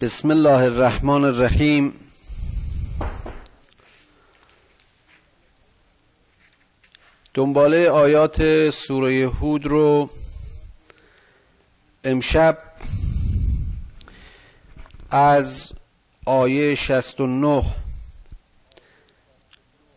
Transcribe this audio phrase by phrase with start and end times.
[0.00, 1.92] بسم الله الرحمن الرحیم.
[7.34, 10.10] دنباله آیات سوره هود رو
[12.04, 12.58] امشب
[15.10, 15.72] از
[16.26, 17.62] آیه 69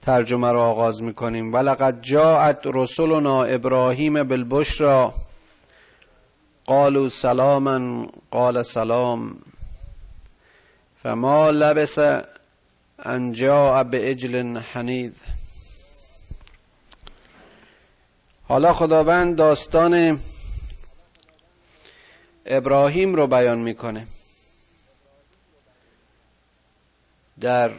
[0.02, 1.54] ترجمه را آغاز می‌کنیم.
[1.54, 5.14] ولقد جاءت رسلنا ابراهیم بالبشرا
[6.66, 9.36] قالوا سلاما قال سلام.
[11.04, 12.00] فما لبس
[13.00, 15.16] ان جاء بعجل حنید
[18.48, 20.20] حالا خداوند داستان
[22.46, 24.08] ابراهیم رو بیان می‌کنه.
[27.42, 27.72] در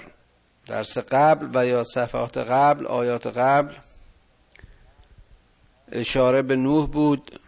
[0.66, 3.74] درس قبل و یا صفحات قبل آیات قبل
[5.92, 7.40] اشاره به نوح بود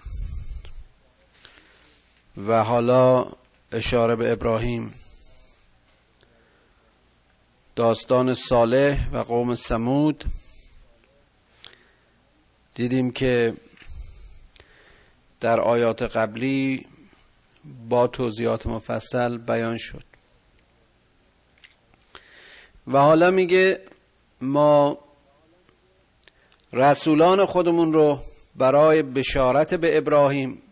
[2.47, 3.33] و حالا
[3.73, 4.95] اشاره به ابراهیم.
[7.77, 10.25] داستان صالح و قوم سمود
[12.75, 13.55] دیدیم که
[15.41, 16.87] در آیات قبلی
[17.89, 20.03] با توضیحات مفصل بیان شد.
[22.87, 23.81] و حالا میگه
[24.41, 24.99] ما
[26.73, 28.19] رسولان خودمون رو
[28.55, 30.63] برای بشارت به ابراهیم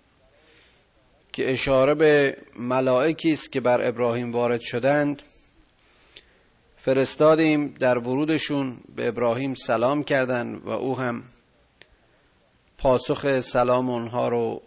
[1.32, 5.22] که اشاره به ملائکی است که بر ابراهیم وارد شدند
[6.84, 11.22] فرستادیم در ورودشون به ابراهیم سلام کردند و او هم
[12.78, 14.62] پاسخ سلام اونها رو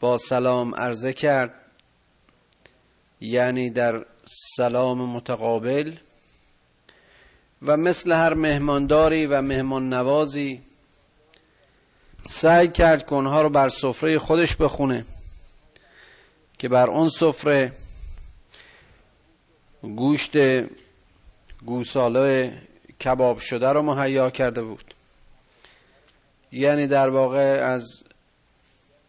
[0.00, 1.54] با سلام عرضه کرد
[3.20, 4.06] یعنی در
[4.56, 5.94] سلام متقابل.
[7.62, 10.62] و مثل هر مهمانداری و مهمان نوازی
[12.22, 15.04] سعی کرد که اونها رو بر سفره خودش بخونه
[16.58, 17.72] که بر اون سفره
[19.82, 20.36] گوشت
[21.66, 22.62] گوساله
[23.04, 24.94] کباب شده رو مهیا کرده بود.
[26.52, 28.04] یعنی در واقع از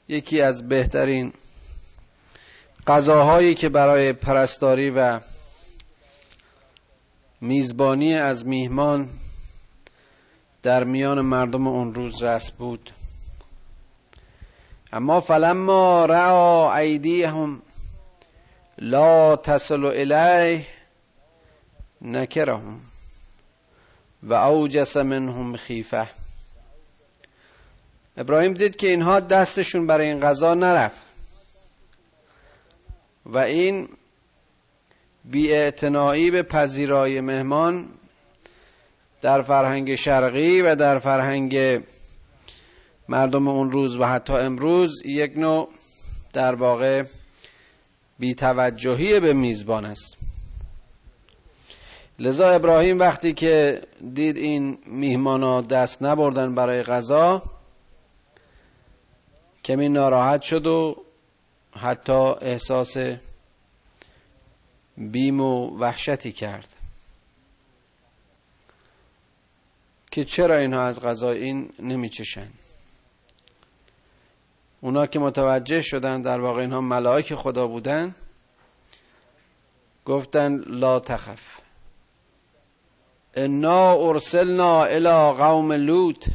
[0.07, 1.33] یکی از بهترین
[2.87, 5.19] غذاهایی که برای پرستاری و
[7.41, 9.09] میزبانی از میهمان
[10.63, 12.91] در میان مردم اون روز رسم بود.
[14.93, 17.61] اما فلما رعا ایدیهم
[18.83, 20.65] لا تصل الیه
[22.01, 22.79] نکرهم
[24.23, 26.07] و اوجس منهم خیفه
[28.17, 31.01] ابراهیم دید که اینها دستشون برای این غذا نرفت.
[33.25, 33.89] و این
[35.25, 35.71] بی
[36.31, 37.89] به پذیرای مهمان
[39.21, 41.83] در فرهنگ شرقی و در فرهنگ
[43.09, 45.69] مردم اون روز و حتی امروز یک نوع
[46.33, 47.03] در واقع
[48.23, 50.17] بیتوجهی به میزبان است.
[52.19, 53.81] لذا ابراهیم وقتی که
[54.13, 57.43] دید این میهمانا دست نبردن برای غذا
[59.63, 61.03] کمی ناراحت شد و
[61.75, 62.97] حتی احساس
[64.97, 66.75] بیم و وحشتی کرد.
[70.11, 72.47] که چرا اینها از غذا این نمیچشن؟
[74.83, 78.15] اونا که متوجه شدن در واقع اینها ملائک خدا بودن
[80.05, 81.59] گفتن لا تخف.
[83.33, 86.25] انا ارسلنا الى قوم لوط.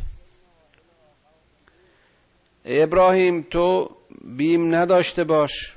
[2.64, 3.90] ابراهیم تو
[4.24, 5.76] بیم نداشته باش.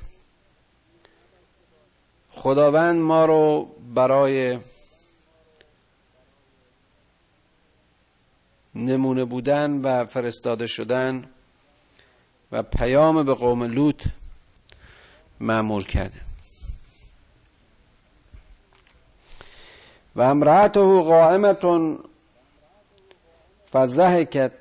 [2.30, 4.58] خداوند ما رو برای
[8.74, 11.28] نمونه بودن و فرستاده شدن
[12.52, 14.06] و پیام به قوم لوط
[15.40, 16.20] معمول کرده.
[20.16, 21.96] و امرأته قائمة
[23.72, 24.52] فضحکت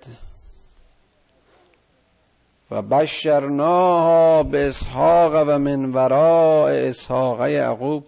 [2.71, 8.05] و بشرناها به اسحاق و من وراء اسحاق یعقوب.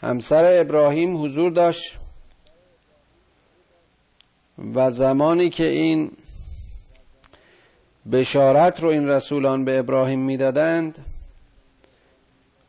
[0.00, 1.96] همسر ابراهیم حضور داشت
[4.74, 6.12] و زمانی که این
[8.12, 10.98] بشارت رو این رسولان به ابراهیم می‌دادند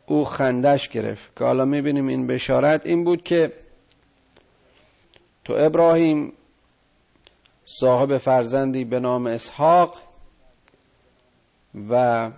[0.05, 1.37] او خندش گرفت.
[1.37, 3.53] که حالا می‌بینیم این بشارت این بود که
[5.43, 6.33] تو ابراهیم
[7.65, 9.97] صاحب فرزندی به نام اسحاق
[11.89, 12.31] و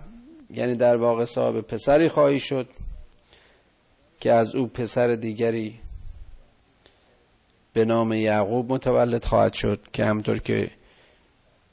[0.50, 2.68] یعنی در واقع صاحب پسری خواهی شد
[4.20, 5.80] که از او پسر دیگری
[7.72, 10.70] به نام یعقوب متولد خواهد شد که همطور که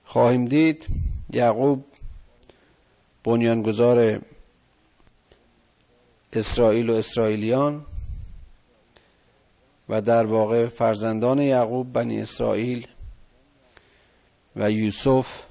[0.04, 0.86] خواهیم دید
[1.35, 1.85] یعقوب
[3.23, 4.21] بنیانگذار
[6.33, 7.85] اسرائیل و اسرائیلیان
[9.89, 12.87] و در واقع فرزندان یعقوب بنی اسرائیل
[14.55, 15.43] و یوسف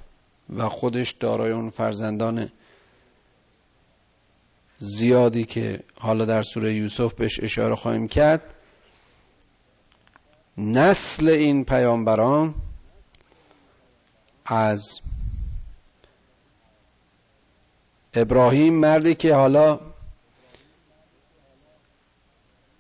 [0.57, 2.51] و خودش دارای اون فرزندان
[4.79, 8.55] زیادی که حالا در سوره یوسف بهش اشاره خواهیم کرد
[10.59, 12.55] نسل این پیامبران
[14.47, 15.01] از
[18.15, 19.81] ابراهیم مردی که حالا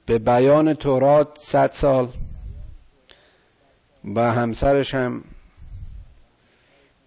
[0.06, 2.08] به بیان تورات صد سال
[4.14, 5.24] و همسرش هم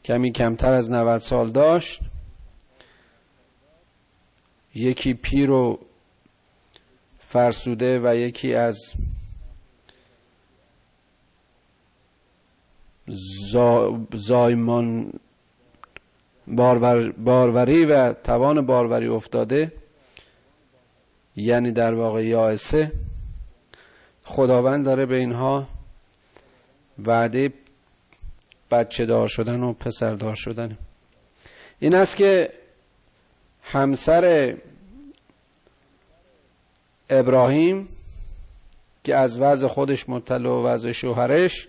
[0.04, 2.00] کمی کمتر از 90 سال داشت
[4.76, 5.80] یکی پیر و
[7.20, 8.78] فرسوده و یکی از
[14.14, 15.14] زایمان
[16.48, 19.72] باروری و توان باروری افتاده
[21.36, 22.92] یعنی در واقع یائسه.
[24.24, 25.68] خداوند داره به اینها
[27.06, 27.54] وعده
[28.72, 30.78] بچه دار شدن و پسر دار شدن.
[31.80, 32.54] این است که
[33.64, 34.56] همسر
[37.10, 37.88] ابراهیم
[39.04, 41.68] که از وضع خودش مطلع و وضع شوهرش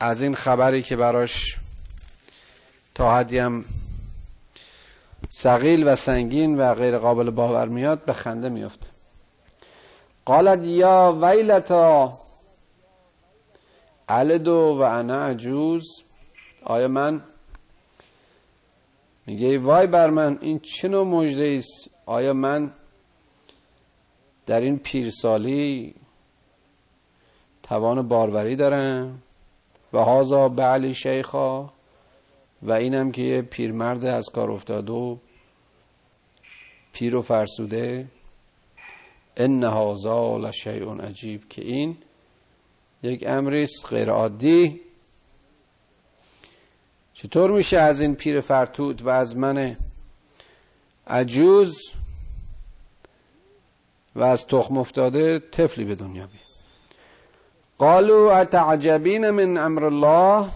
[0.00, 1.56] از این خبری که براش
[2.94, 3.64] تا حدی هم
[5.28, 8.86] سقیل و سنگین و غیر قابل باور میاد به خنده میفته.
[10.24, 12.18] قالت یا ویلتا
[14.08, 15.84] الدو و انا عجوز.
[16.64, 17.22] آیا من؟
[19.26, 22.72] میگه وای بر من این چه نوع مجده است آیا من
[24.46, 25.94] در این پیرسالی
[27.62, 29.22] توان باروری دارم؟
[29.92, 31.70] و هازا بعلی شیخا.
[32.62, 35.16] و اینم که یه پیرمرد از کار افتاده و
[36.92, 38.06] پیر و فرسوده
[39.36, 41.96] ان هازا لشیء عجیب که این
[43.02, 44.80] یک امری غیر عادی.
[47.14, 49.76] چطور میشه از این پیر فرتود و از من
[51.06, 51.78] عجوز
[54.16, 56.38] و از تخم افتاده طفلی به دنیا بی
[57.78, 60.48] قالوا اتعجبین من امر الله؟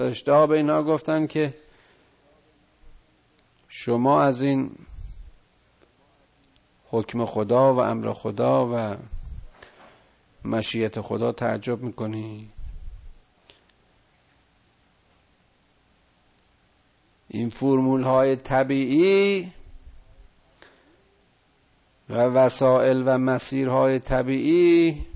[0.00, 1.54] فرشته به اینها گفتن که
[3.68, 4.70] شما از این
[6.90, 8.96] حکم خدا و امر خدا و
[10.44, 12.50] مشیت خدا تعجب می‌کنی؟
[17.28, 19.52] این فرمول های طبیعی
[22.08, 25.06] و وسائل و مسیرهای طبیعی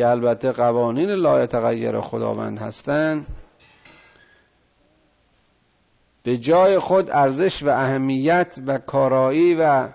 [0.00, 3.26] که البته قوانین لا تغییر خداوند هستند
[6.22, 9.88] به جای خود ارزش و اهمیت و کارایی و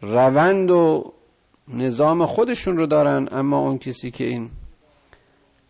[0.00, 1.12] روند و
[1.68, 4.50] نظام خودشون رو دارن اما اون کسی که این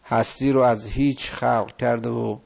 [0.04, 2.38] هستی رو از هیچ خلق کرده و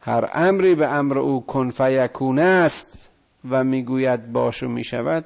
[0.00, 3.10] هر امری به امر او کن فیکونه است
[3.50, 5.24] و می‌گوید باش و می‌شود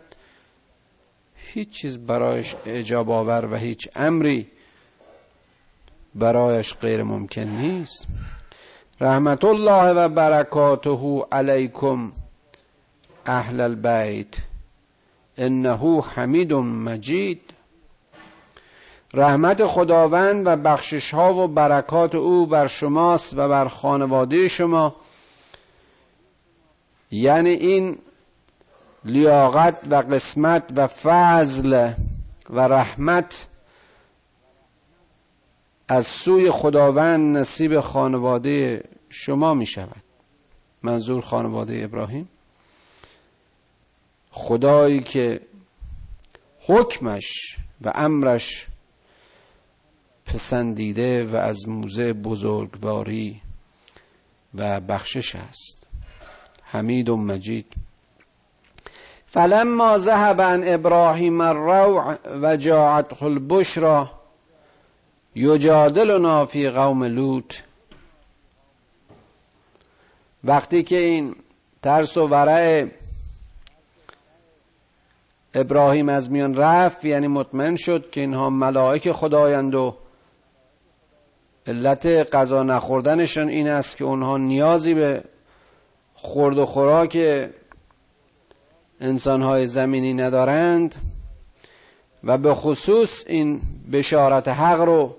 [1.55, 4.51] هیچ چیز برایش اجاب آور و هیچ امری
[6.15, 8.07] برایش غیر ممکن نیست.
[9.01, 12.13] رحمت الله و برکاته علیکم
[13.27, 14.35] اهل البیت.
[15.37, 17.41] انه حمید مجید.
[19.15, 24.97] رحمت خداوند و بخشش ها و برکات او بر شماست و بر خانواده شما.
[27.11, 27.99] یعنی این
[29.05, 31.93] لیاقت و قسمت و فضل
[32.51, 33.47] و رحمت
[35.89, 40.03] از سوی خداوند نصیب خانواده شما می شود.
[40.83, 42.29] منظور خانواده ابراهیم؟
[44.31, 45.41] خدایی که
[46.61, 48.67] حکمش و امرش
[50.27, 53.41] پسندیده و از موزه بزرگواری
[54.55, 55.87] و بخشش است.
[56.63, 57.75] حمید و مجید.
[59.33, 64.11] فلما ذهب عن ابراهیم الروع و جاعته البشرا
[65.35, 67.55] یجادلنا فی قوم لوط.
[70.45, 71.37] وقتی که این
[71.83, 72.87] ترس و ورع
[75.55, 79.97] ابراهیم از میان رفت یعنی مطمئن شد که اینها ملائک خدایند و
[81.67, 85.25] علت غذا نخوردنشان این است که اونها نیازی به
[86.15, 87.17] خورد و خوراک
[89.03, 90.95] انسانهای زمینی ندارند
[92.25, 93.61] و به خصوص این
[93.93, 95.17] بشارت حق رو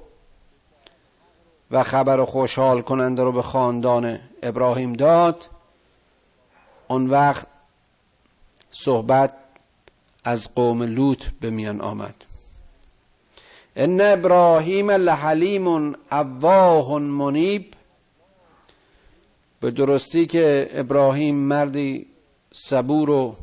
[1.71, 5.49] و خبر خوشحال کننده رو به خاندان ابراهیم داد
[6.87, 7.47] اون وقت
[8.71, 9.33] صحبت
[10.23, 12.15] از قوم لوط به میان آمد.
[13.75, 17.73] ان ابراهیم لحلیم اواه منیب.
[19.59, 22.07] به درستی که ابراهیم مردی
[22.51, 23.35] صبور و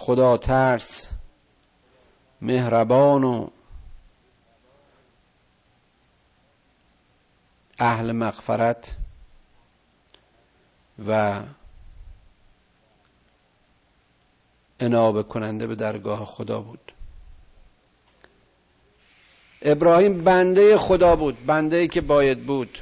[0.00, 1.08] خدا ترس
[2.40, 3.48] مهربان و
[7.78, 8.96] اهل مغفرت
[11.06, 11.40] و
[14.80, 16.92] انابه کننده به درگاه خدا بود.
[19.62, 22.78] ابراهیم بنده خدا بود بنده ای که باید بود.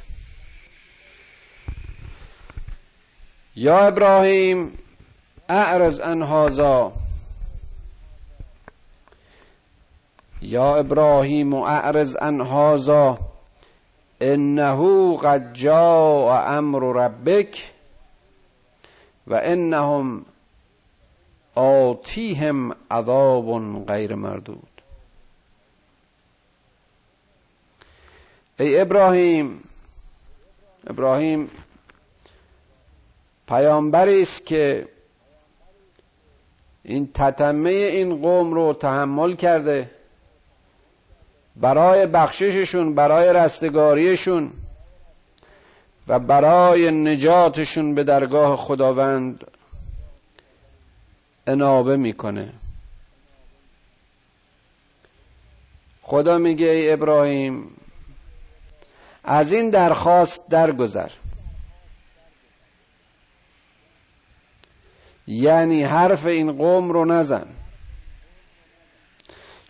[3.55, 4.77] یا ابراهیم
[5.49, 7.08] اعرض عن هذا.
[10.41, 13.17] یا ابراهیم اعرض عن هذا
[14.21, 17.71] انه قد جاء امر ربک
[19.27, 20.25] و انهم
[21.55, 23.45] آتیهم عذاب
[23.85, 24.81] غیر مردود.
[28.59, 29.63] ای ابراهیم
[30.87, 31.49] ابراهیم
[33.47, 34.87] پیامبری است که
[36.83, 39.98] این تتمه این قوم رو تحمل کرده.
[41.59, 44.51] برای بخشششون برای رستگاریشون
[46.07, 49.43] و برای نجاتشون به درگاه خداوند
[51.47, 52.53] انابه می‌کنه.
[56.01, 57.75] خدا میگه ای ابراهیم
[59.23, 61.11] از این درخواست درگذر.
[65.27, 67.47] یعنی حرف این قوم رو نزن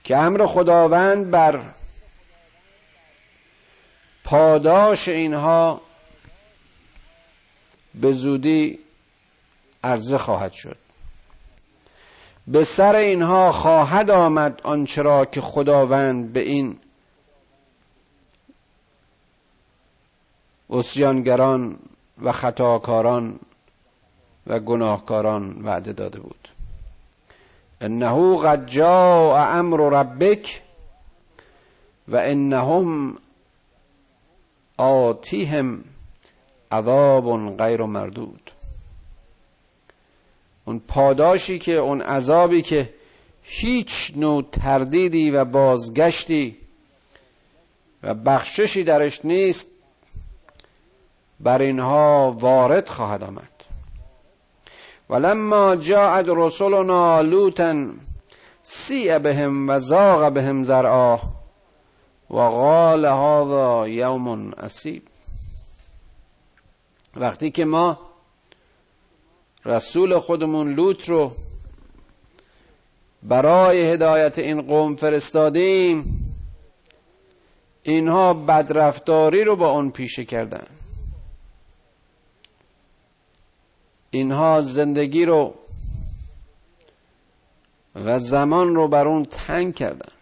[0.04, 1.62] که امر خداوند بر
[4.30, 5.82] پاداش اینها
[7.96, 8.80] به زودی
[9.84, 10.78] عرضه خواهد شد.
[12.48, 16.80] به سر اینها خواهد آمد آنچه را که خداوند به این
[20.70, 21.80] اسیانگران
[22.22, 23.40] و خطاکاران
[24.48, 26.50] و گناهکاران وعده داده بود.
[27.82, 30.62] انه قد جاء امر ربک
[32.08, 33.18] و انهم
[34.80, 35.84] آتیهم
[36.72, 37.26] عذاب
[37.58, 38.52] غیر مردود.
[40.66, 42.94] اون پاداشی که اون عذابی که
[43.44, 46.58] هیچ نوع تردیدی و بازگشتی
[48.04, 49.68] و بخششی درش نیست
[51.40, 53.52] بر اینها وارد خواهد آمد.
[55.10, 57.86] ولما جاءت رسلنا لوطا
[58.64, 61.20] سیع بهم و زاغ بهم زرعا
[62.30, 65.04] و قال هذا یوم اسیب.
[67.16, 68.00] وقتی که ما
[69.66, 71.32] رسول خودمون لوط رو
[73.24, 76.06] برای هدایت این قوم فرستادیم
[77.84, 80.68] اینها بدرفتاری رو با اون پیشه کردن.
[84.12, 85.56] اینها زندگی رو
[87.96, 90.19] و زمان رو بر اون تنگ کردن.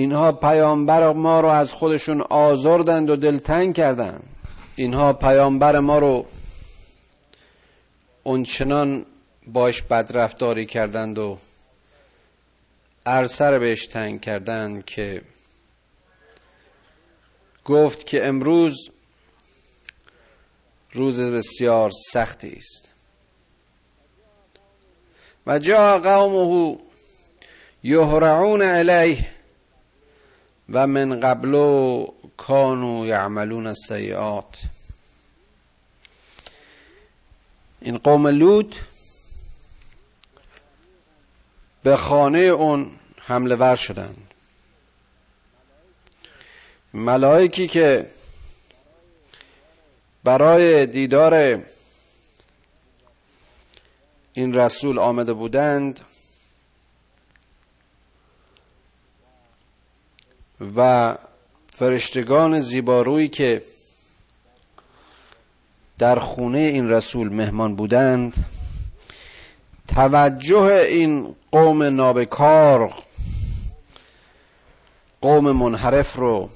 [0.00, 4.24] اینها پیامبر ما رو از خودشون آزردند و دلتنگ کردند.
[4.76, 6.26] اینها پیامبر ما رو
[8.22, 9.06] اونچنان
[9.46, 11.38] باش بدرفتاری کردند و
[13.06, 15.22] ارسر بهش تنگ کردند که
[17.64, 18.76] گفت که امروز
[20.92, 22.90] روز بسیار سختی است.
[25.46, 26.78] و جا قومه
[27.82, 29.39] یهرعون علیه
[30.70, 31.52] و من قبل
[32.36, 34.58] کانو یعملون السیئات.
[37.80, 38.76] این قوم لوط
[41.82, 44.34] به خانه اون حمله ور شدند.
[46.94, 48.10] ملائکی که
[50.24, 51.64] برای دیدار
[54.32, 56.00] این رسول آمده بودند
[60.76, 61.18] و
[61.72, 63.62] فرشتگان زیبارویی که
[65.98, 68.44] در خونه این رسول مهمان بودند
[69.88, 72.94] توجه این قوم نابکار
[75.20, 76.50] قوم منحرف رو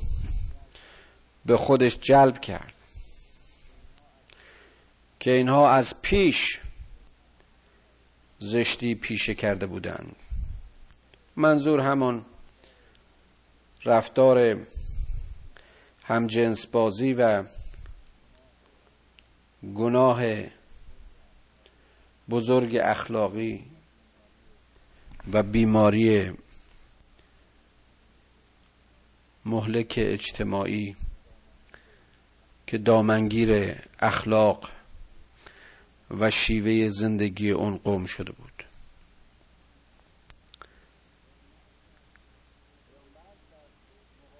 [1.46, 2.72] به خودش جلب کرد
[5.20, 6.60] که اینها از پیش
[8.38, 10.16] زشتی پیشه کرده بودند.
[11.36, 12.24] منظور همان
[13.84, 14.66] رفتار
[16.04, 17.44] همجنس بازی و
[19.74, 20.22] گناه
[22.30, 23.64] بزرگ اخلاقی
[25.32, 26.32] و بیماری
[29.44, 30.96] مهلک اجتماعی
[32.66, 34.70] که دامنگیر اخلاق
[36.10, 38.53] و شیوه زندگی اون قوم شده بود.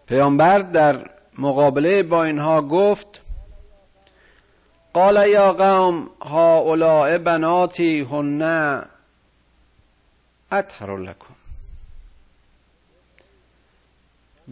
[0.07, 3.21] پیامبر در مقابله با اینها گفت
[4.93, 8.43] قال یا قوم هؤلاء بناتی هن
[10.53, 11.35] اطهر لکم.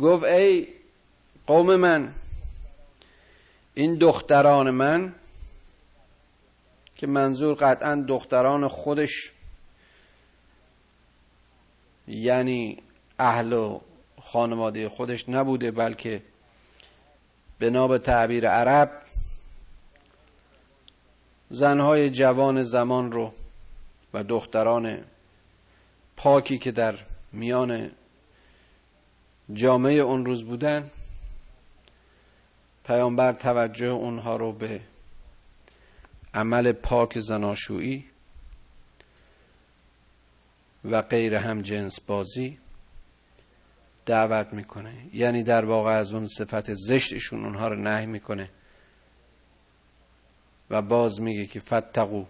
[0.00, 0.68] گفت ای
[1.46, 2.12] قوم من
[3.74, 5.14] این دختران من
[6.96, 9.32] که منظور قطعا دختران خودش
[12.08, 12.82] یعنی
[13.18, 13.80] اهل و
[14.32, 16.22] خانواده خودش نبوده بلکه
[17.60, 19.02] بنا به تعبیر عرب
[21.50, 23.32] زنهای جوان زمان رو
[24.14, 25.04] و دختران
[26.16, 26.94] پاکی که در
[27.32, 27.90] میان
[29.52, 30.90] جامعه اون روز بودن
[32.84, 34.80] پیامبر توجه اونها رو به
[36.34, 38.04] عمل پاک زناشویی
[40.84, 42.61] و غیر هم جنس بازی
[44.06, 44.94] دعوت می‌کنه.
[45.12, 48.50] یعنی در واقع از اون صفت زشتشون اونها رو نهی می‌کنه.
[50.70, 52.24] و باز میگه که فتقو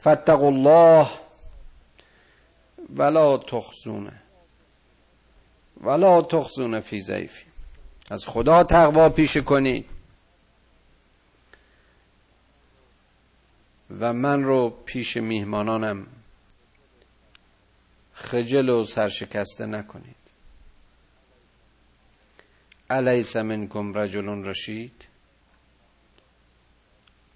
[0.00, 1.08] فتقو الله
[2.96, 4.22] ولا تخزونه.
[5.80, 7.44] ولا تخزونه فی زیفی
[8.10, 9.86] از خدا تقوا پیش کنید.
[14.00, 16.06] و من رو پیش میهمانانم
[18.16, 20.16] خجل و سرشکسته نکنید.
[22.90, 25.06] الیس منکم رجل رشید؟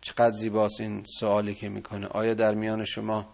[0.00, 2.06] چقدر زیباست این سوالی که می‌کنه.
[2.06, 3.28] آیا در میان شما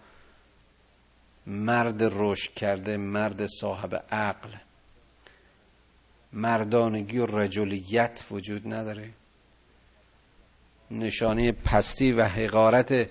[1.47, 4.51] مرد رشد کرده مرد صاحب عقل
[6.33, 9.11] مردانگی و رجولیت وجود نداره؟
[10.91, 13.09] نشانه پستی و حقارت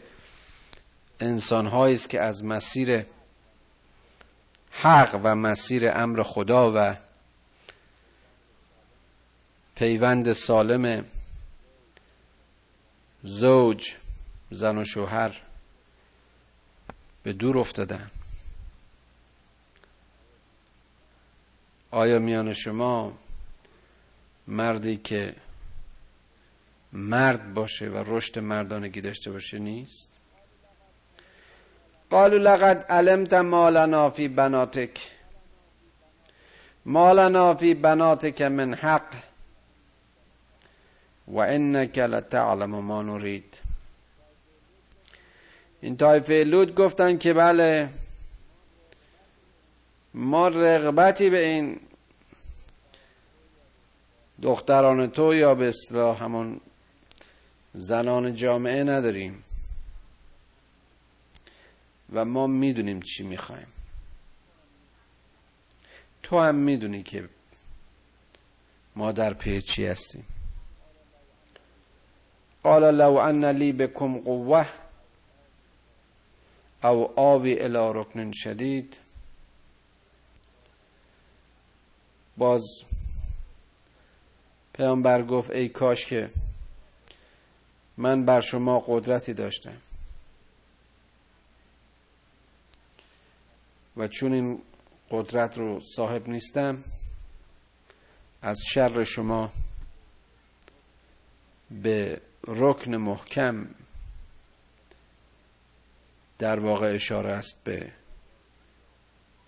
[1.19, 3.05] انسان است که از مسیر
[4.81, 6.95] حق و مسیر امر خدا و
[9.75, 11.05] پیوند سالم
[13.23, 13.95] زوج
[14.51, 15.41] زن و شوهر
[17.23, 18.11] به دور افتادن.
[21.91, 23.17] آیا میان شما
[24.47, 25.35] مردی که
[26.93, 30.14] مرد باشه و رشد مردانگی داشته باشه نیست؟
[32.11, 34.99] قالوا لقد علمت ما لنا فی بناتک
[36.85, 39.13] لنا فی بناتک من حق.
[41.27, 43.57] و انک لتعلم ما نرید
[45.81, 47.89] این طایفه لود گفتن که بله
[50.13, 51.79] ما رغبتی به این
[54.41, 56.61] دختران تو یا به اصطلاح همون
[57.73, 59.43] زنان جامعه نداریم.
[62.15, 63.67] و ما می‌دونیم چی می‌خوایم.
[66.23, 67.29] تو هم می‌دونی که
[68.95, 70.25] ما در پی چی هستیم.
[72.63, 74.65] قال لو ان لی بكم قوه
[76.83, 78.97] او آوی الى رکن شدید.
[82.37, 82.63] باز
[84.73, 86.29] پیامبر گفت ای کاش که
[87.97, 89.77] من بر شما قدرتی داشتم.
[93.97, 94.61] و چون این
[95.11, 96.83] قدرت رو صاحب نیستم
[98.41, 99.51] از شر شما
[101.71, 103.67] به رکن محکم
[106.37, 107.91] در واقع اشاره است به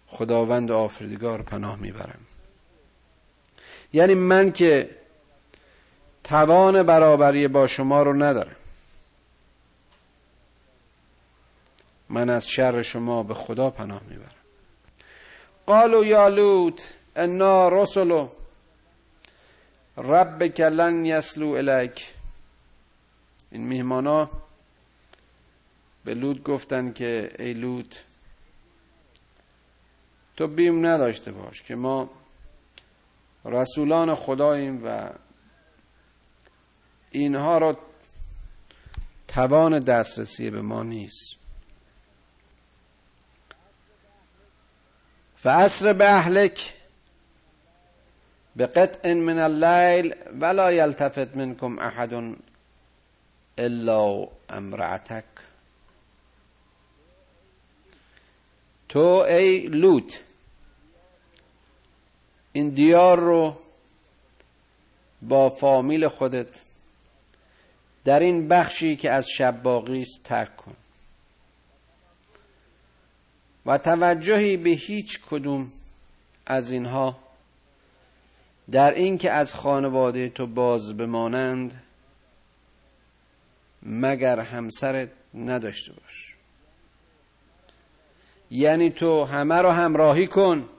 [0.08, 2.20] خداوند آفریدگار پناه می‌برم.
[3.94, 4.98] یعنی من که
[6.24, 8.56] توان برابری با شما رو ندارم.
[12.10, 14.37] من از شر شما به خدا پناه می‌برم.
[15.68, 16.82] قالوا یا لوط
[17.16, 18.28] انا رسل.
[19.98, 22.14] ربک لن یسلو الیک
[23.52, 24.30] این میهمانا
[26.04, 27.96] به لوط گفتن که ای لوط
[30.38, 32.10] تو بیم نداشته باش که ما
[33.46, 35.10] رسولان خداییم و
[37.12, 37.78] اینها را
[39.28, 41.47] توان دسترسی به ما نیست.
[45.48, 46.74] فعصر به اهلک
[48.56, 52.36] به من اللیل ولا یلتفت منکم احد
[53.58, 55.24] الا امرعتک
[58.90, 60.20] تو ای لوت
[62.54, 63.58] این دیار رو
[65.22, 66.50] با فامیل خودت
[68.06, 70.76] در این بخشی که از شب باقی است ترک کن.
[73.68, 75.72] و توجهی به هیچ کدوم
[76.46, 77.18] از اینها
[78.72, 81.84] در اینکه از خانواده تو باز بمانند
[83.84, 86.36] مگر همسرت نداشته باش.
[88.52, 90.70] یعنی تو همه رو همراهی کن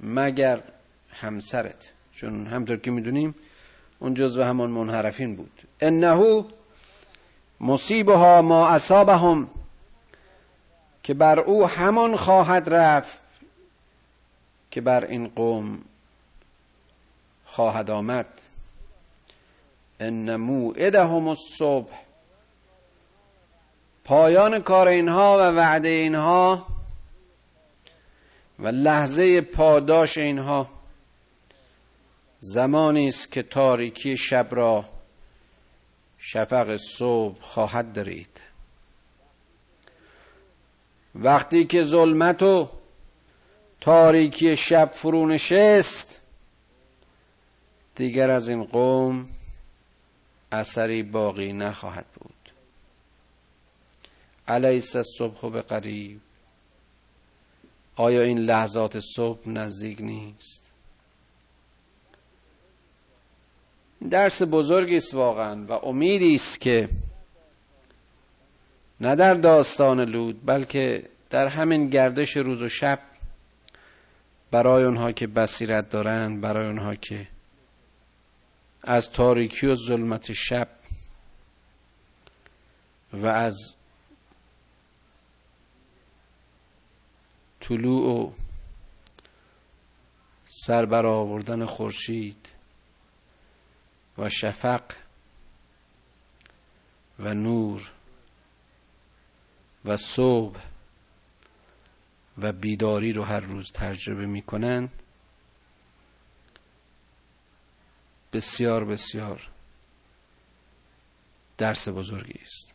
[0.00, 0.62] مگر
[1.10, 1.92] همسرت.
[2.12, 3.34] چون همطور که می‌دونیم
[3.98, 5.62] اون جزو همان منحرفین بود.
[5.80, 6.44] انه
[7.60, 9.48] مصیبها ما اصابهم
[11.04, 13.18] که بر او همان خواهد رفت
[14.70, 15.82] که بر این قوم
[17.44, 18.28] خواهد آمد.
[20.00, 21.92] ان موعدهم الصبح.
[24.04, 26.66] پایان کار اینها و وعده اینها
[28.58, 30.66] و لحظه پاداش اینها
[32.40, 34.84] زمانی است که تاریکی شب را
[36.18, 38.53] شفق صبح خواهد درید.
[41.14, 42.68] وقتی که ظلمت و
[43.80, 46.20] تاریکی شب فرو نشست
[47.94, 49.26] دیگر از این قوم
[50.52, 52.34] اثری باقی نخواهد بود.
[54.48, 56.20] علیس صبح به قریب.
[57.96, 60.64] آیا این لحظات صبح نزدیک نیست؟
[64.10, 66.88] درس بزرگی است واقعا و امیدی است که
[69.04, 73.00] نه در داستان لود بلکه در همین گردش روز و شب
[74.50, 77.28] برای اونها که بصیرت دارند برای اونها که
[78.82, 80.68] از تاریکی و ظلمت شب
[83.12, 83.74] و از
[87.60, 88.30] طلوع و
[90.46, 92.48] سر آوردن خورشید
[94.18, 94.82] و شفق
[97.18, 97.93] و نور
[99.84, 100.60] و صبح
[102.38, 104.88] و بیداری رو هر روز تجربه می‌کنن.
[108.32, 109.48] بسیار بسیار
[111.58, 112.74] درس بزرگی است.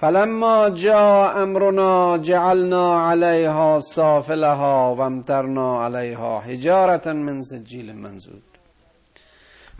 [0.00, 8.42] فلما جاء امرنا جعلنا عليها صافلها وامترنا عليها حجارة من سجیل منزود.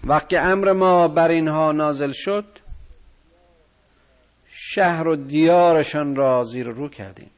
[0.04, 2.44] وقتی امر ما بر اینها نازل شد
[4.74, 7.30] شهر و دیارشان را زیر رو کردیم.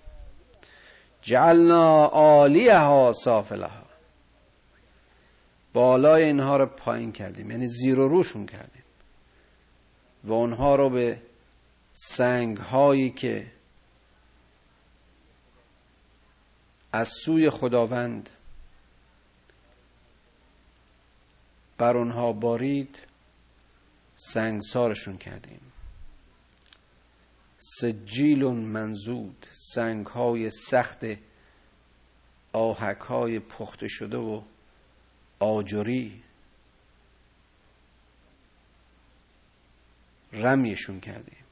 [1.22, 3.82] جعلنا عالیها سافلها.
[5.72, 8.82] بالای اینها رو پایین کردیم یعنی زیر و روشون کردیم.
[10.24, 11.22] و اونها رو به
[11.92, 13.46] سنگ هایی که
[16.92, 18.30] از سوی خداوند
[21.78, 23.02] بر اونها بارید
[24.16, 25.71] سنگسارشون کردیم.
[27.80, 31.04] سجیل منزود سنگ های سخت
[32.52, 34.40] آهک های پخته شده و
[35.38, 36.22] آجری.
[40.32, 41.44] رمیشون کردیم.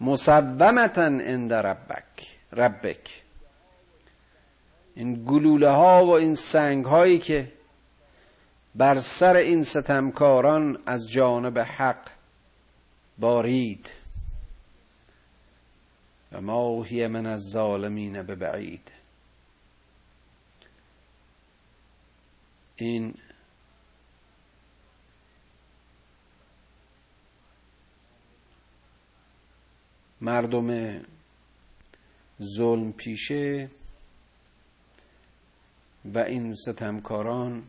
[0.00, 3.22] مصومتا عند ربک ربک.
[4.94, 7.52] این گلوله ها و این سنگ هایی که
[8.74, 12.10] بر سر این ستمکاران از جانب حق
[13.18, 13.97] بارید.
[16.32, 18.92] و ما هی من از ظالمین به بعید
[22.76, 23.14] این
[30.20, 31.00] مردم
[32.42, 33.70] ظلم پیشه
[36.04, 37.62] و این ستمکاران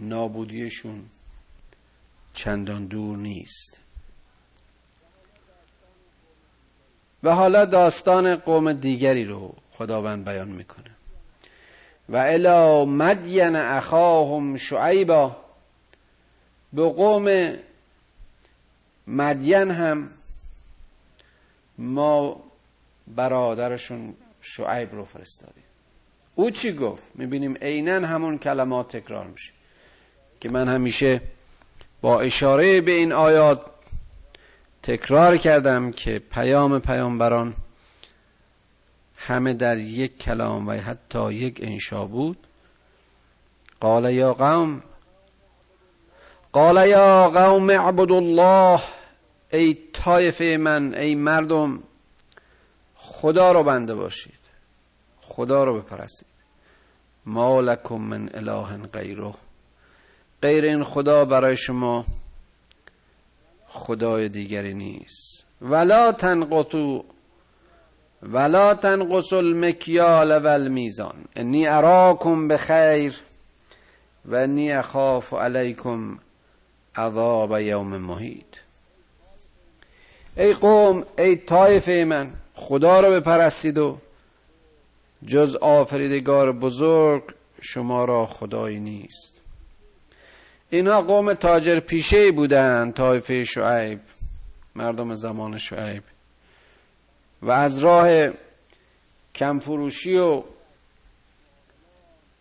[0.00, 1.10] نابودیشون
[2.34, 3.80] چندان دور نیست.
[7.22, 10.90] و حالا داستان قوم دیگری رو خداوند بیان می‌کنه.
[12.08, 15.36] و الا مدین اخاهم شعیبا
[16.72, 17.56] به قوم
[19.06, 20.10] مدین هم
[21.78, 22.40] ما
[23.06, 25.64] برادرشون شعیب رو فرستادیم.
[26.34, 29.52] او چی گفت؟ می‌بینیم عینا همون کلمات تکرار میشه
[30.40, 31.20] که من همیشه
[32.00, 33.60] با اشاره به این آیات
[34.82, 37.54] تکرار کردم که پیام پیامبران
[39.16, 42.36] همه در یک کلام و حتی یک انشا بود.
[43.80, 44.82] قال یا قوم
[46.52, 48.80] قال یا قوم اعبدوا الله
[49.52, 51.82] ای طایفه من ای مردم
[52.94, 54.40] خدا رو بنده باشید
[55.20, 56.26] خدا رو بپرستید.
[57.26, 59.34] ما لکم من اله غیره
[60.42, 62.04] غیر این خدا برای شما
[63.72, 65.44] خدای دیگری نیست.
[65.62, 67.04] ولا تنقطو
[68.22, 73.20] ولا تنقص المکیال و المیزان انی اراکم بخیر
[74.24, 76.18] و انی اخاف علیکم
[76.96, 78.44] عذاب یوم محیط.
[80.36, 83.98] ای قوم ای طایفه من خدا رو بپرستید و
[85.26, 87.22] جز آفریدگار بزرگ
[87.60, 89.39] شما را خدایی نیست.
[90.70, 94.00] اینها قوم تاجر پیشه بودند طایفه شعیب
[94.74, 96.02] مردم زمان شعیب.
[97.42, 98.26] و از راه
[99.34, 100.42] کمفروشی و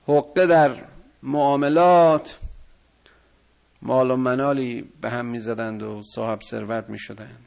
[0.08, 0.84] حقه در
[1.24, 2.38] معاملات
[3.82, 7.46] مال و منالی به هم می زدند و صاحب ثروت می شدند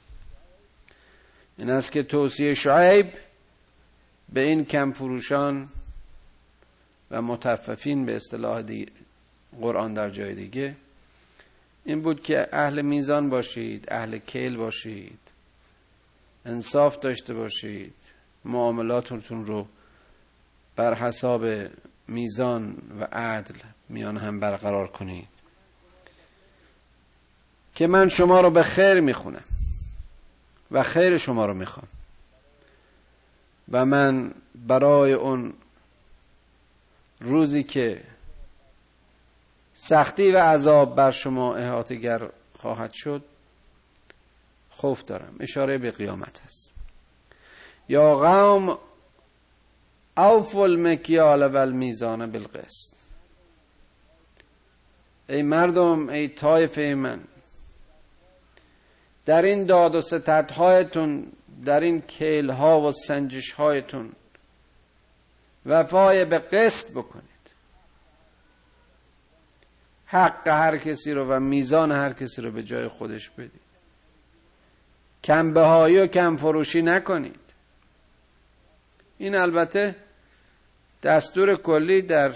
[1.59, 3.07] این است که توصیه شعیب
[4.33, 5.69] به این کم فروشان
[7.11, 8.63] و متففین به اصطلاح
[9.61, 10.77] قرآن در جای دیگه.
[11.85, 15.19] این بود که اهل میزان باشید اهل کیل باشید
[16.47, 17.95] انصاف داشته باشید
[18.45, 19.67] معاملاتتون رو
[20.77, 21.47] بر حساب
[22.09, 23.55] میزان و عدل
[23.89, 25.29] میان هم برقرار کنید.
[27.75, 29.45] که من شما رو به خیر می‌خونم
[30.71, 31.89] و خیر شما رو می‌خوام.
[33.73, 35.53] و من برای اون
[37.21, 38.03] روزی که
[39.73, 43.25] سختی و عذاب بر شما احاطگر خواهد شد
[44.71, 45.37] خوف دارم.
[45.41, 46.73] اشاره به قیامت است
[47.89, 48.79] یا قوم
[50.17, 52.95] اوف المکیال و المیزان بالقسط.
[55.29, 57.21] ای مردم ای طایفه من
[59.27, 61.33] در این داد و ستدهایتون
[61.65, 64.13] در این کیل ها و سنجش هایتون
[65.67, 67.32] وفای به قسط بکنید.
[70.13, 73.61] حق هر کسی رو و میزان هر کسی رو به جای خودش بدید.
[75.25, 77.41] کم بهایی و کم فروشی نکنید.
[79.19, 79.97] این البته
[81.03, 82.35] دستور کلی در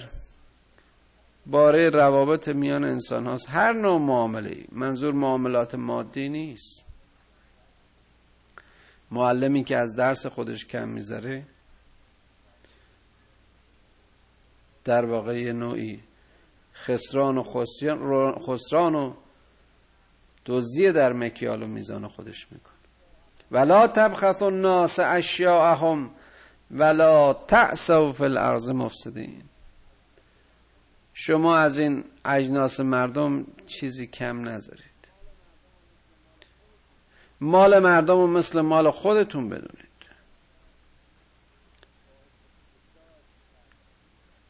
[1.47, 3.51] باره روابط میان انسان هاست.
[3.51, 6.83] هر نوع معامله منظور معاملات مادی نیست.
[9.11, 11.43] معلمی که از درس خودش کم می‌ذاره
[14.85, 16.01] در واقع یه نوعی
[16.85, 17.45] خسران و
[18.39, 19.15] خسران و
[20.47, 22.73] دزدی در مکیال و میزان خودش می‌کنه
[23.51, 26.11] ولا تبخث الناس اشیاءهم
[26.71, 29.43] ولا تعصوا فی الارض مفسدین.
[31.15, 34.83] شما از این اجناس مردم چیزی کم نذارید.
[37.41, 39.87] مال مردم رو مثل مال خودتون بدونید.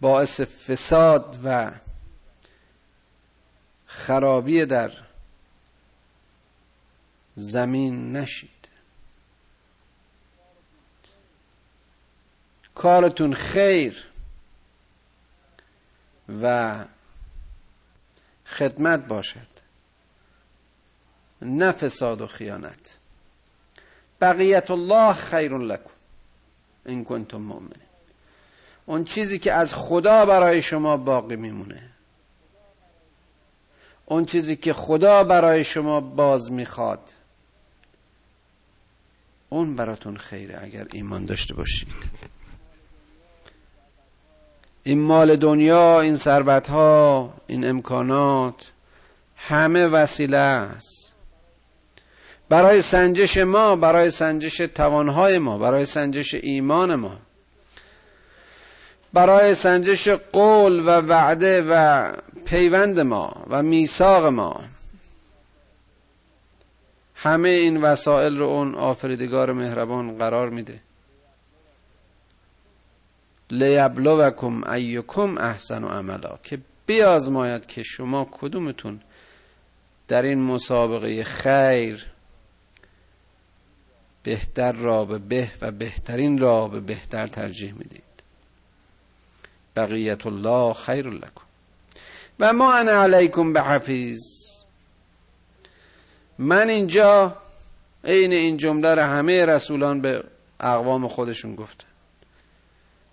[0.01, 1.73] باعث فساد و
[3.97, 4.93] خرابی در
[7.35, 8.51] زمین نشید.
[12.75, 14.05] کارتون خیر
[16.43, 16.85] و
[18.47, 19.57] خدمت باشد.
[21.43, 22.95] نه فساد و خیانت.
[24.21, 25.91] بقیت الله خیر لکن
[26.87, 27.87] این کنتم مؤمنین.
[28.87, 31.96] اون چیزی که از خدا برای شما باقی میمونه.
[34.07, 37.01] اون چیزی که خدا برای شما باز می‌خواد.
[39.49, 41.89] اون براتون خیره اگر ایمان داشته باشید.
[44.83, 48.73] این مال دنیا این ثروت ها این امکانات
[49.37, 51.13] همه وسیله است.
[52.49, 57.19] برای سنجش ما برای سنجش توانهای ما برای سنجش ایمان ما
[59.13, 62.13] برای سنجش قول و وعده و
[62.47, 64.65] پیوند ما و میثاق ما.
[67.15, 70.81] همه این وسایل رو اون آفریدگار مهربان قرار میده.
[73.51, 79.01] لیبلوکم ایکم احسن و عملا که بیازماید که شما کدومتون
[80.09, 82.07] در این مسابقه خیر
[84.23, 88.03] بهتر را به به و بهترین را به بهتر ترجیح می‌دید.
[89.77, 91.46] بقیت الله خیر لکم.
[92.41, 94.21] و ما انا علیکم به حفیظ
[96.39, 97.37] من اینجا
[98.05, 100.25] عین این جمله را همه رسولان به
[100.61, 101.87] اقوام خودشون گفتن.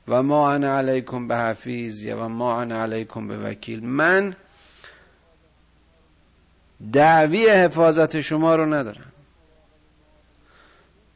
[0.08, 4.36] و ما انا علیکم به حفیظ و ما انا علیکم به وکیل من
[6.94, 9.12] دعوی حفاظت شما رو ندارم.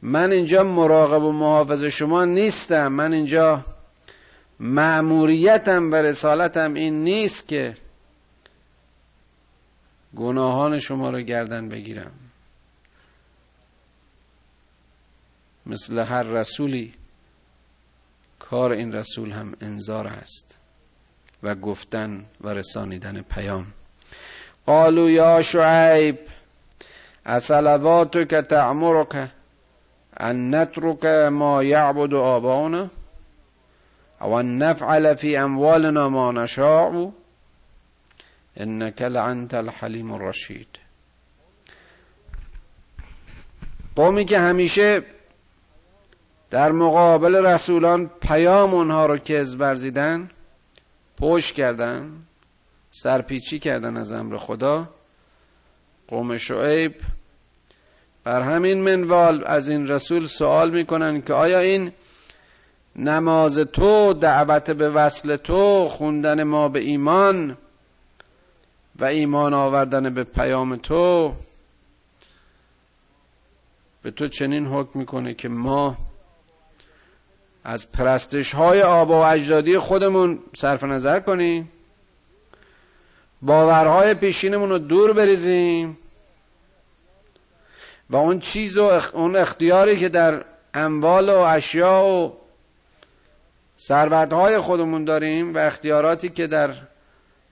[0.02, 2.88] من اینجا مراقب و محافظ شما نیستم.
[2.88, 3.64] من اینجا
[4.60, 7.74] معموریتم و رسالتم این نیست که
[10.16, 12.12] گناهان شما رو گردن بگیرم.
[15.66, 16.94] مثل هر رسولی
[18.38, 20.58] کار این رسول هم انذار است
[21.42, 23.66] و گفتن و رسانیدن پیام.
[24.66, 26.18] قالوا یا شعیب
[27.26, 29.30] اصلواتك تعمرك
[30.20, 32.90] ان نترك ما يعبد آباؤنا
[34.20, 37.10] او ان نفعل في اموالنا ما نشاء.
[38.58, 40.68] انك لعنت الحلیم الرشید
[43.96, 45.02] قومی که همیشه
[46.50, 50.30] در مقابل رسولان پیام اونها رو که ورزیدن
[51.20, 52.12] پشت کردن
[52.90, 54.88] سرپیچی کردن از امر خدا
[56.08, 56.94] قوم شعیب
[58.24, 61.92] بر همین منوال از این رسول سوال می‌کنن که آیا این
[62.96, 67.56] نماز تو دعوت به وصل تو خوندن ما به ایمان
[68.98, 71.32] و ایمان آوردن به پیام تو
[74.02, 75.96] به تو چنین حکم می‌کنه که ما
[77.64, 81.72] از پرستش های آبا و اجدادی خودمون صرف نظر کنیم
[83.42, 85.98] باورهای پیشینمون رو دور بریزیم
[88.10, 92.32] و اون چیز و اون اختیاری که در اموال و اشیاء و
[93.78, 96.74] ثروتهای خودمون داریم و اختیاراتی که در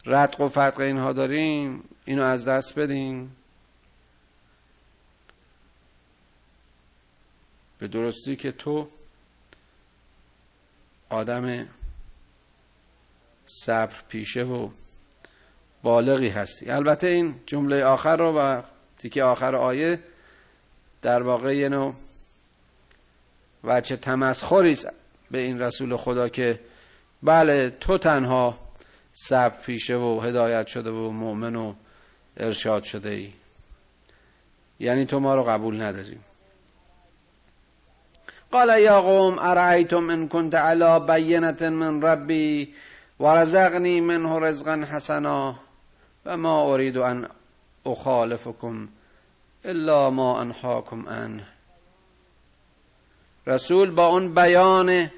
[0.07, 3.37] رتق و فتق اینها داریم اینو از دست بدیم
[7.79, 8.89] به درستی که تو
[11.09, 11.69] آدم
[13.47, 14.71] صبر پیشه و
[15.83, 16.71] بالغی هستی.
[16.71, 18.63] البته این جمله آخر رو و
[18.99, 20.01] تیکه آخر آیه
[21.03, 21.95] در واقع یه نوع
[23.65, 23.97] وچه
[25.31, 26.61] به این رسول خدا که
[27.23, 28.66] بله تو تنها
[29.19, 31.75] صبر پیشه و هدایت شده و مؤمن و
[32.37, 33.33] ارشاد شده ای.
[34.81, 36.25] یعنی تو ما رو قبول نداریم.
[38.53, 42.75] قال یا قوم ارأیتم ان كنت على بینة من ربی
[43.21, 45.55] ورزقنی منه رزقا حسنا
[46.27, 47.29] و ما اريد ان
[47.87, 48.89] اخالفكم
[49.65, 51.47] الا ما انهاكم عنه.
[53.47, 55.11] رسول با اون بیان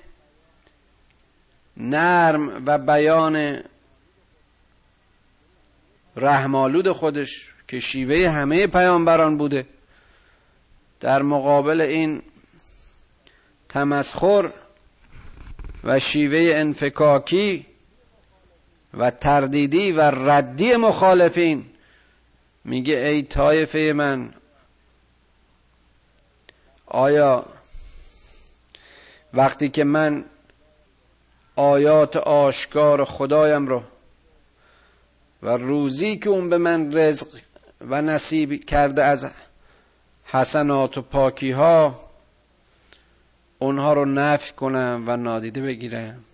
[1.76, 3.62] نرم و بیان
[6.20, 9.66] رحمالود خودش که شیوه همه پیامبران بوده.
[11.00, 12.22] در مقابل این
[13.68, 14.52] تمسخر
[15.84, 17.66] و شیوه انفکاکی
[18.94, 21.66] و تردیدی و ردی مخالفین
[22.64, 24.34] میگه ای طایفه من
[26.86, 27.46] آیا
[29.34, 30.24] وقتی که من
[31.56, 33.82] آیات آشکار خدایم رو
[35.42, 37.26] و روزی که اون به من رزق
[37.80, 39.30] و نصیب کرده از
[40.24, 42.00] حسنات و پاکی ها
[43.58, 46.24] اونها رو نفی کنم و نادیده بگیرم.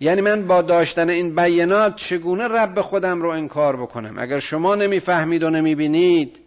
[0.00, 5.42] یعنی من با داشتن این بیانات چگونه رب خودم رو انکار بکنم؟ اگر شما نمی‌فهمید
[5.42, 6.38] و نمی‌بینید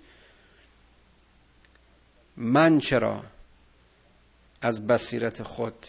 [2.37, 3.23] من چرا
[4.61, 5.85] از بصیرت خود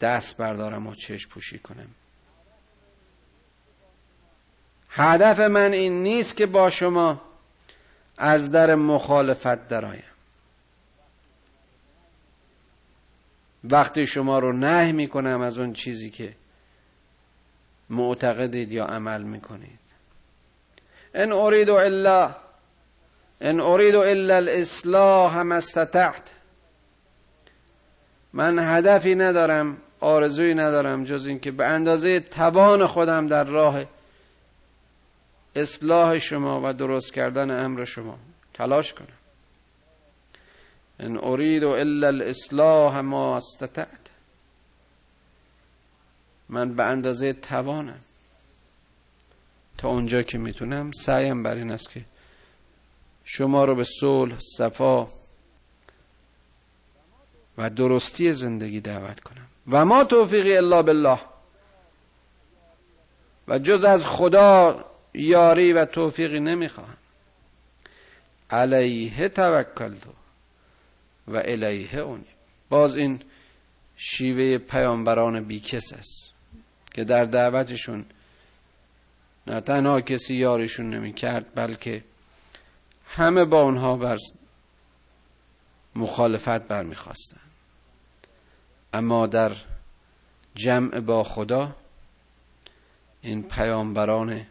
[0.00, 1.88] دست بردارم و چشم پوشی کنم؟
[4.94, 7.20] هدف من این نیست که با شما
[8.18, 10.02] از در مخالفت درآیم.
[13.64, 16.34] وقتی شما رو نه می‌کنم از اون چیزی که
[17.90, 19.78] معتقدید یا عمل می‌کنید.
[21.14, 22.34] ان اريد الا
[23.40, 26.30] ان اريد الا الاصلاح ما استطعت.
[28.32, 33.84] من هدفی ندارم آرزویی ندارم جز اینکه به اندازه توان خودم در راه
[35.56, 38.18] اصلاح شما و درست کردن امر شما.
[38.54, 39.06] تلاش کنم.
[41.00, 44.10] ان اريد الا الاصلاح ما استطعت.
[46.48, 48.00] من به اندازه توانم.
[49.78, 52.04] تا اونجا که می‌تونم سعیم بر این است که
[53.24, 55.06] شما رو به صلح صفا
[57.58, 59.46] و درستی زندگی دعوت کنم.
[59.70, 61.18] و ما توفیقی الا بالله.
[63.48, 64.84] و جز از خدا
[65.14, 66.96] یاری و توفیقی نمی‌خواهم.
[68.50, 70.10] علیه توکلتو
[71.28, 72.24] و الیه اونی.
[72.68, 73.20] باز این
[73.96, 76.32] شیوه پیامبران بیکس است
[76.94, 78.04] که در دعوتشون
[79.46, 82.04] نه تنها کسی یارشون نمی کرد بلکه
[83.06, 84.16] همه با اونها بر
[85.94, 87.40] مخالفت برمیخواستن
[88.92, 89.56] اما در
[90.54, 91.76] جمع با خدا
[93.22, 94.46] این پیامبران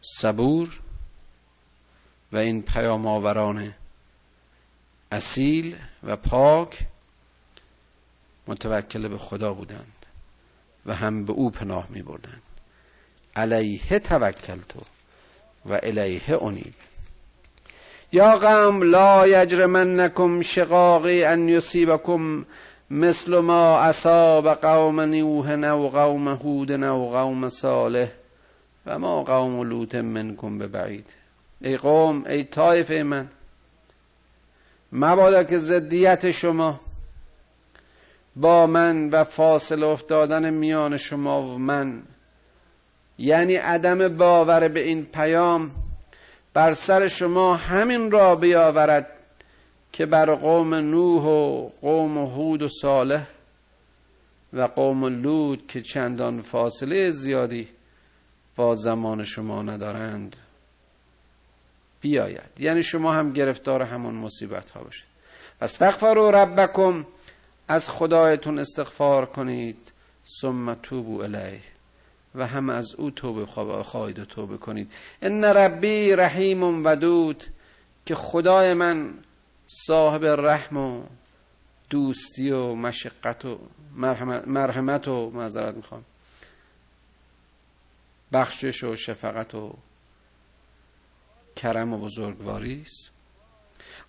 [0.00, 0.80] صبور
[2.32, 3.74] و این پیام آوران
[5.12, 6.78] اصیل و پاک
[8.46, 10.06] متوکل به خدا بودند
[10.86, 12.42] و هم به او پناه می بردند.
[13.36, 14.80] علیه توکلتو
[15.66, 16.74] و الیه انیب.
[18.12, 22.44] یا قوم لا یجرمنکم شقاقی ان یصیبکم
[22.90, 28.08] مثل ما اصاب قوم نوح او قوم هود او قوم صالح.
[28.88, 31.06] و ما قوم لوط منکم به بعید
[31.60, 33.28] ای قوم ای طایفه من
[34.92, 36.80] مبادا که ضدیت شما
[38.36, 42.02] با من و فاصله افتادن میان شما و من
[43.18, 45.70] یعنی عدم باور به این پیام
[46.54, 49.06] بر سر شما همین را بیاورد
[49.92, 53.26] که بر قوم نوح و قوم هود و صالح
[54.52, 57.68] و قوم لود که چندان فاصله زیادی
[58.58, 60.36] با زمان شما ندارند.
[62.00, 62.50] بیاید.
[62.58, 65.04] یعنی شما هم گرفتار همون مصیبت ها باشید.
[65.62, 67.06] استغفروا ربکم.
[67.68, 69.92] از خدایتون استغفار کنید.
[70.40, 71.60] ثم توبو الیه.
[72.34, 73.46] و هم از او توبه
[73.82, 74.92] خواهید و توبه کنید.
[75.22, 77.44] ان ربی رحیم ودود.
[78.06, 79.14] که خدای من
[79.66, 81.02] صاحب رحم و
[81.90, 83.58] دوستی و مشقت و
[84.46, 86.04] مرحمت و معذرت می‌خوام.
[88.32, 89.74] بخشش و شفقت و
[91.56, 93.10] کرم و بزرگواری است.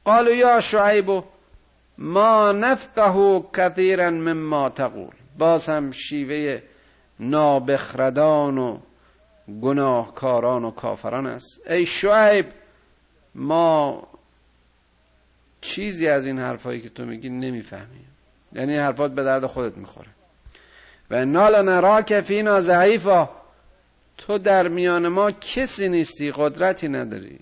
[0.06, 1.24] قالوا یا شعیب
[1.98, 5.14] ما نفقه کثیرا مما تقول.
[5.38, 6.62] باز هم شیوه
[7.20, 8.80] نابخردان و
[9.62, 11.62] گناهکاران و کافران است.
[11.70, 12.46] ای شعیب
[13.36, 14.08] ما
[15.62, 18.08] چیزی از این حرفایی که تو میگی نمی‌فهمیم.
[18.54, 20.10] یعنی حرفات به درد خودت می‌خوره.
[21.12, 23.30] و نال نراک فینا ضعیفا.
[24.20, 27.40] تو در میان ما کسی نیستی قدرتی نداری.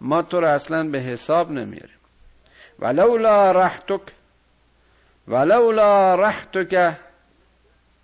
[0.00, 1.98] ما تو رو اصلا به حساب نمیاریم.
[2.78, 4.00] ولولا رحتک
[5.28, 6.96] ولولا رحتک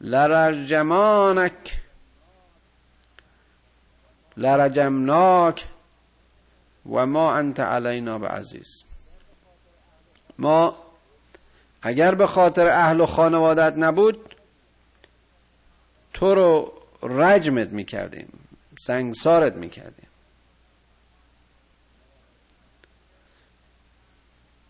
[0.01, 1.81] لرجمانک
[4.37, 5.65] لرجمناک
[6.93, 8.83] و ما انت علینا به عزیز.
[10.39, 10.77] ما
[11.83, 14.35] اگر به خاطر اهل و خانوادت نبود
[16.13, 18.29] تو رو رجمت می‌کردیم.
[18.79, 20.07] سنگسارت می‌کردیم.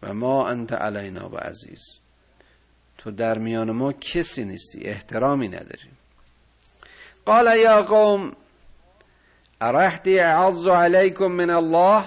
[0.03, 2.01] و ما انت علینا به عزیز.
[2.99, 5.89] تو در میان ما کسی نیستی احترامی نداری
[7.24, 8.37] قال یا قوم
[9.61, 12.05] ارحتی اعظ علیکم من الله؟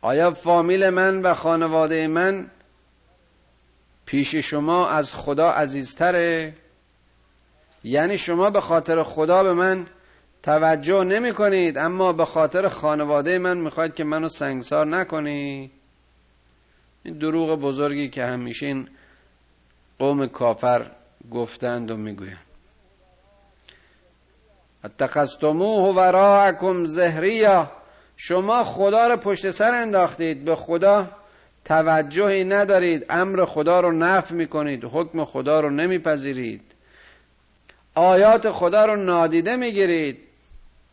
[0.00, 2.50] آیا فامیل من و خانواده من
[4.06, 6.54] پیش شما از خدا عزیزتره؟
[7.86, 9.86] یعنی شما به خاطر خدا به من
[10.42, 15.70] توجه نمی کنید اما به خاطر خانواده من می‌خواید که منو سنگسار نکنید.
[17.02, 18.88] این دروغ بزرگی که همیشه این
[19.98, 20.86] قوم کافر
[21.30, 22.46] گفتند و می‌گویند.
[24.84, 27.70] اتخذتموه وراءکم زهریا.
[28.16, 31.10] شما خدا رو پشت سر انداختید به خدا
[31.64, 36.65] توجهی ندارید امر خدا رو نف می‌کنید حکم خدا رو نمیپذیرید.
[37.96, 40.18] آیات خدا رو نادیده می‌گیرید.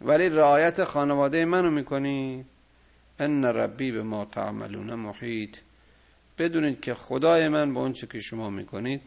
[0.01, 2.45] ولی رعایت خانواده منو می‌کنید.
[3.19, 5.57] ان ربی به ما تعملون محیط.
[6.37, 9.01] بدونید که خدای من به اونچه که شما می‌کنید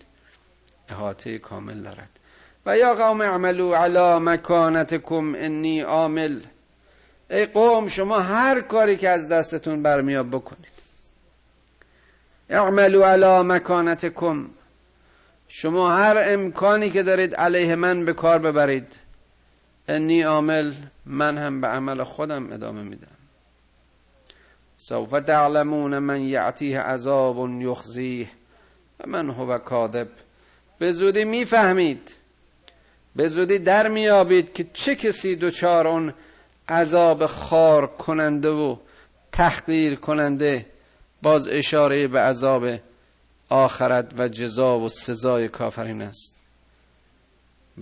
[0.89, 2.11] احاطه کامل دارد.
[2.67, 6.41] و یا قوم اعملوا علی مکانتکم انی عامل.
[7.31, 10.77] ای قوم شما هر کاری که از دستتون برمیاد بکنید.
[12.51, 14.47] اعملوا علی مکانتکم.
[15.59, 18.89] شما هر امکانی که دارید علیه من به کار ببرید
[19.89, 20.75] انی عامل
[21.07, 23.17] من هم به عمل خودم ادامه میدم.
[24.77, 28.29] سوف تعلمون من یعتیه عذاب یخزیه
[29.01, 30.09] و من هو کاذب.
[30.79, 32.15] به زودی می‌فهمید
[33.17, 36.15] به زودی در میابید که چه کسی دوچار اون
[36.69, 38.77] عذاب خار کننده و
[39.33, 40.67] تحقیر کننده
[41.23, 42.67] باز اشاره به عذاب
[43.49, 46.35] آخرت و جزا و سزای کافرین است.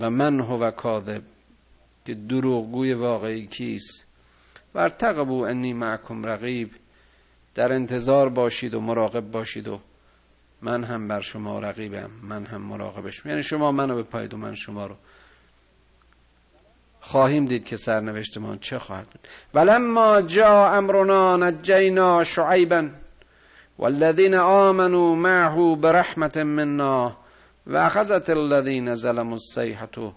[0.01, 1.23] و من هو کاذب
[2.05, 4.05] که دروغگوی واقعی کیست؟
[4.75, 6.71] ورتقبو انی معکم رقیب
[7.55, 9.81] در انتظار باشید و مراقب باشید و
[10.63, 14.87] من هم بر شما رقیبم من هم مراقبش یعنی شما منو بپایید و من شما
[14.87, 14.95] رو.
[17.01, 19.29] خواهیم دید که سرنوشت ما چه خواهد بود.
[19.55, 22.89] ولما جا امرنا نجینا شعیبا.
[23.79, 27.17] والذین آمنوا معه برحمت منا
[27.67, 30.13] و اخذت الذین ظلموا الصیحه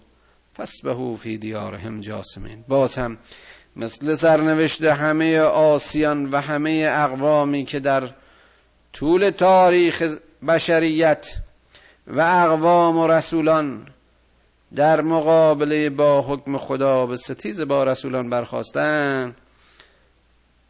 [0.52, 2.64] فاسبحوا فی دیارهم جاسمین.
[2.68, 3.18] باز هم
[3.76, 8.10] مثل سرنوشت همه آسیان و همه اقوامی که در
[8.92, 10.16] طول تاریخ
[10.48, 11.34] بشریت
[12.06, 13.86] و اقوام و رسولان
[14.74, 19.34] در مقابله با حکم خدا به ستیز با رسولان برخواستن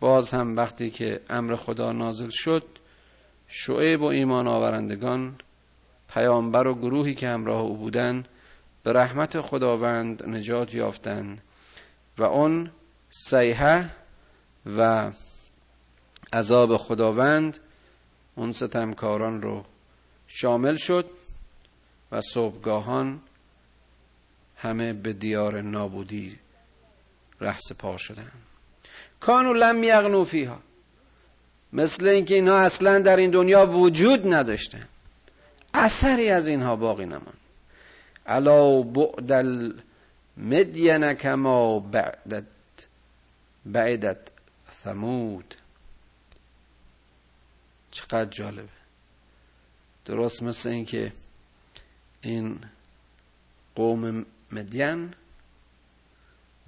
[0.00, 2.77] باز هم وقتی که امر خدا نازل شد
[3.48, 5.34] شعیب و ایمان آورندگان
[6.08, 8.28] پیامبر و گروهی که همراه او بودند
[8.82, 11.42] به رحمت خداوند نجات یافتند
[12.18, 12.70] و اون
[13.10, 13.90] سیحه
[14.78, 15.10] و
[16.32, 17.58] عذاب خداوند
[18.34, 19.64] اون ستمکاران رو
[20.26, 21.10] شامل شد
[22.12, 23.20] و صبحگاهان
[24.56, 26.38] همه به دیار نابودی
[27.40, 28.32] رهس پا شدن
[29.20, 30.58] کانو لم یغنو فیها.
[31.72, 34.88] مثل اینکه اینها اصلا در این دنیا وجود نداشتن.
[35.74, 37.34] اثری از اینها باقی نمان
[38.26, 42.44] علا بعد المدین کما بعدت
[43.66, 44.18] بعدت
[44.84, 45.54] ثمود.
[47.90, 48.68] چقدر جالبه.
[50.04, 51.12] درست مثل اینکه
[52.20, 52.58] این
[53.74, 55.14] قوم مدین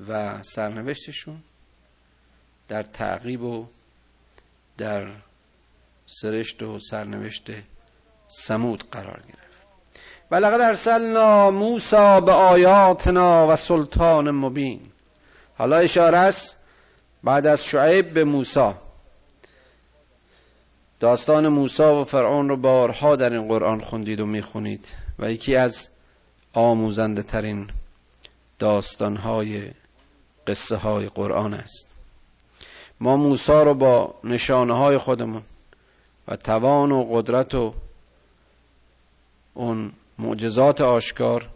[0.08, 1.42] و سرنوشتشون
[2.68, 3.66] در تعقیب و
[4.80, 5.06] در
[6.06, 7.50] سرشت و سرنوشت
[8.28, 9.40] سمود قرار گرفت.
[10.30, 14.80] و لقد ارسلنا موسا به آیاتنا و سلطان مبین.
[15.58, 16.56] حالا اشاره است
[17.24, 18.72] بعد از شعیب به موسی.
[21.00, 25.88] داستان موسی و فرعون رو بارها در این قرآن خوندید و می‌خونید و یکی از
[26.52, 27.70] آموزنده ترین
[28.58, 29.70] داستان های
[30.46, 31.89] قصه های قرآن است.
[33.00, 35.42] ما موسی رو با نشانه های خودمون
[36.28, 37.74] و توان و قدرت و
[39.54, 41.48] اون معجزات آشکار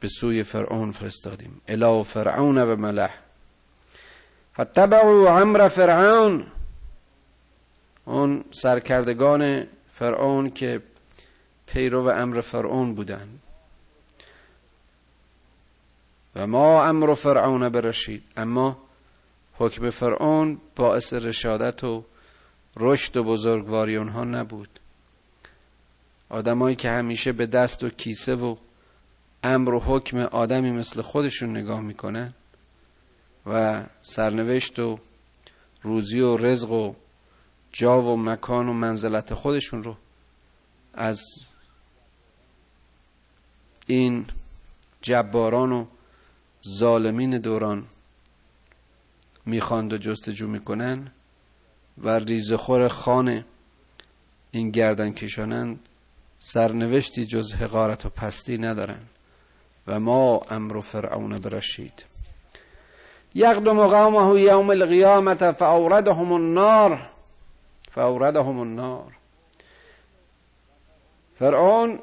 [0.00, 1.60] به سوی فرعون فرستادیم.
[1.68, 3.14] الا فرعون و ملح.
[4.60, 6.46] فتبعوا امر فرعون.
[8.04, 10.82] اون سرکردگان فرعون که
[11.66, 13.42] پیرو امر فرعون بودند
[16.36, 18.22] و ما امر فرعون برشید.
[18.36, 18.85] اما
[19.58, 22.04] حکم فرعون باعث رشادت و
[22.76, 24.80] رشد و بزرگواری اونها نبود.
[26.28, 28.56] آدمایی که همیشه به دست و کیسه و
[29.42, 32.34] امر و حکم آدمی مثل خودشون نگاه می‌کنن
[33.46, 34.98] و سرنوشت و
[35.82, 36.94] روزی و رزق و
[37.72, 39.96] جا و مکان و منزلت خودشون رو
[40.94, 41.22] از
[43.86, 44.26] این
[45.02, 45.86] جباران و
[46.68, 47.86] ظالمین دوران
[49.46, 51.12] می‌خواند و جستجو می‌کنن
[51.98, 53.44] و ریزخور خانه
[54.50, 55.78] این گردن کشانند
[56.38, 59.00] سرنوشتی جز حقارت و پستی ندارن
[59.86, 62.04] و ما امر فرعون برشید.
[63.34, 67.10] یقدم قومه یوم القیامت فاوردهم النار
[67.92, 69.12] فاوردهم النار.
[71.34, 71.98] فرعون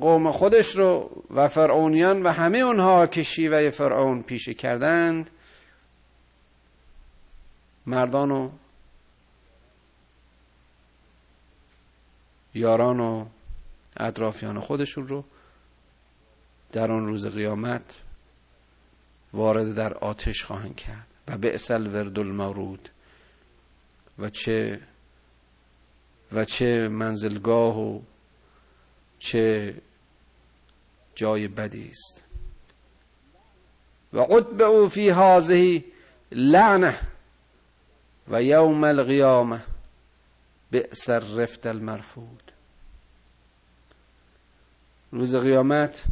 [0.00, 5.30] قوم خودش رو و فرعونیان و همه اونها که شیوه فرعون پیشه کردند
[7.88, 8.50] مردان و
[12.54, 13.26] یاران و
[13.96, 15.24] اطرافیان خودشون رو
[16.72, 18.00] در آن روز قیامت
[19.32, 21.06] وارد در آتش خواهند کرد.
[21.28, 22.88] و به اصل ورد المورود.
[24.18, 24.80] و چه
[26.32, 28.00] و چه منزلگاه و
[29.18, 29.74] چه
[31.14, 32.24] جای بدی است.
[34.12, 35.84] و قطب او فی هذه
[36.32, 36.98] لعنه
[38.30, 39.62] و یوم القیامه
[40.70, 42.52] بئس الرفت المرفود.
[45.12, 46.02] روز قیامت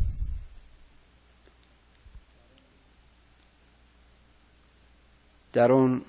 [5.53, 6.03] در اون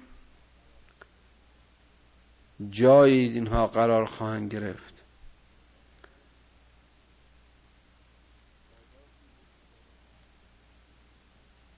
[2.70, 4.94] جایی اینها قرار خواهند گرفت.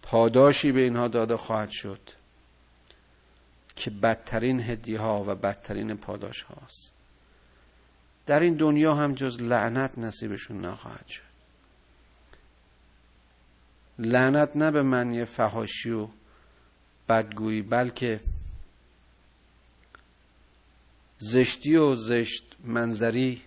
[0.01, 2.18] پاداشی به اینها داده خواهد شد.
[3.79, 6.91] که بدترین هدیه ها و بدترین پاداش هاست
[8.25, 11.29] در این دنیا هم جز لعنت نصیبشون نخواهد شد.
[13.99, 16.07] لعنت نه به معنی فهاشی و
[17.09, 18.19] بدگویی بلکه
[21.17, 23.41] زشتی و زشت منظری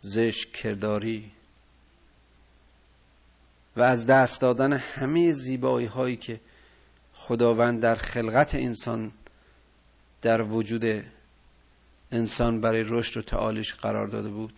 [0.00, 1.32] زشت کرداری.
[3.76, 6.40] و از دست دادن همه زیبایی هایی که
[7.14, 9.12] خداوند در خلقت انسان
[10.22, 11.04] در وجود
[12.12, 14.52] انسان برای رشد و تعالیش قرار داده بود.